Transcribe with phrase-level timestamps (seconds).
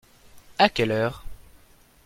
[0.57, 1.25] À quelle heure?